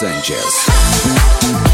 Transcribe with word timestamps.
Sanchez. 0.00 1.69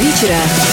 Вечера 0.00 0.65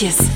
DJ 0.00 0.29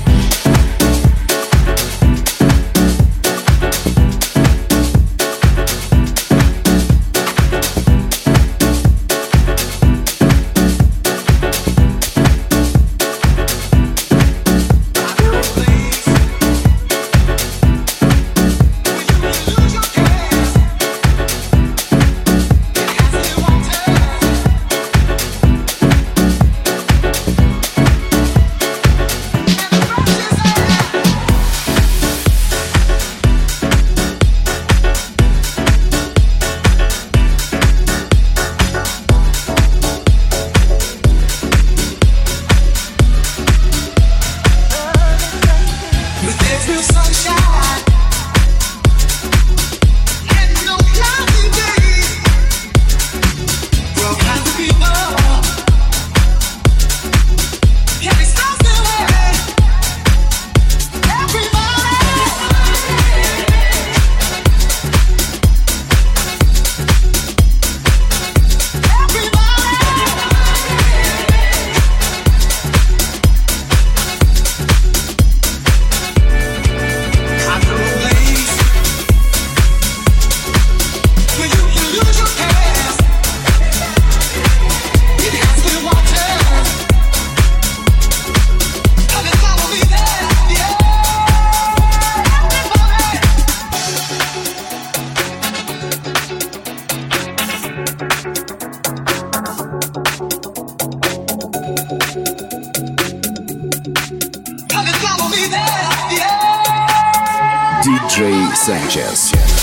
DJ 108.15 108.55
Sanchez. 108.55 109.54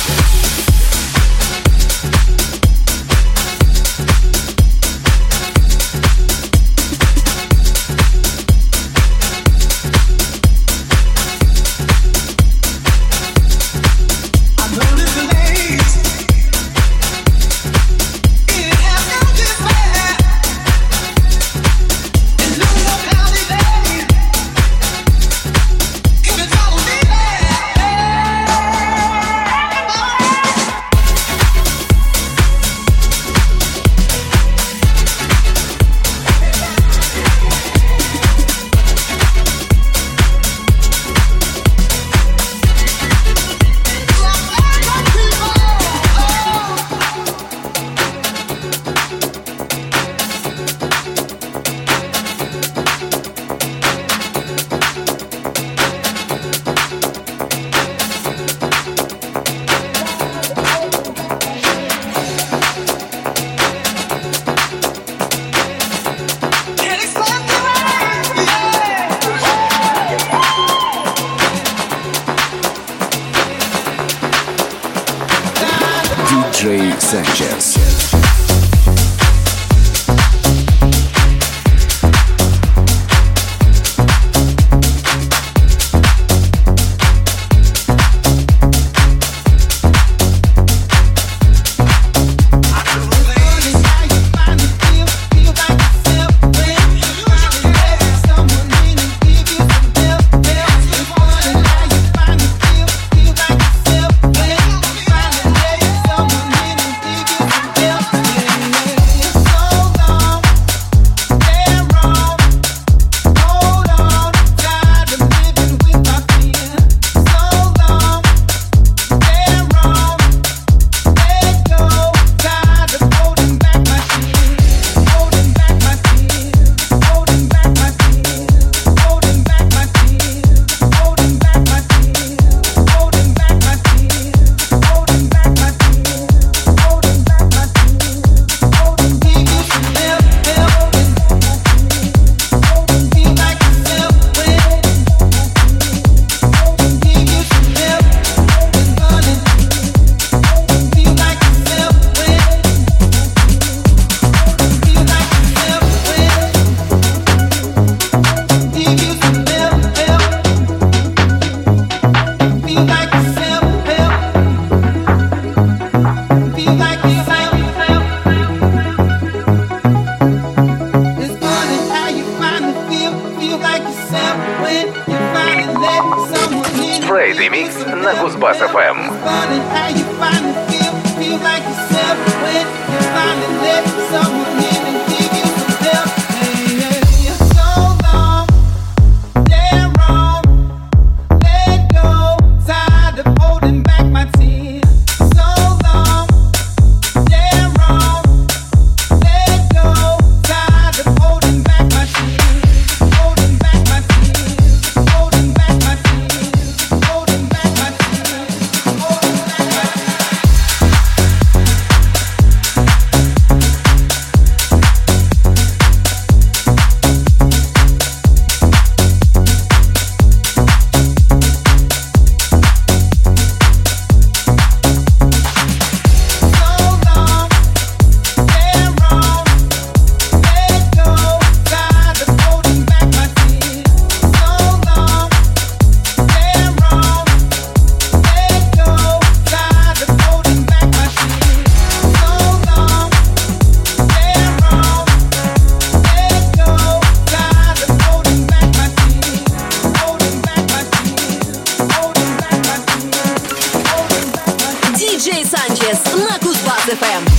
FM. 256.93 257.32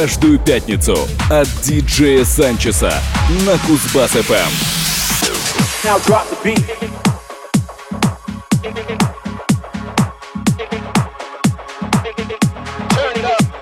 каждую 0.00 0.38
пятницу 0.38 0.96
от 1.28 1.46
диджея 1.62 2.24
Санчеса 2.24 3.02
на 3.44 3.58
Кузбасс 3.66 4.12
ФМ. 4.12 4.50
now 5.84 5.98
drop 5.98 6.26
the 6.30 6.36
beat. 6.42 6.64